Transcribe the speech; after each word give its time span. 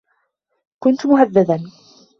كنت 0.79 1.05
مهددا 1.05 1.63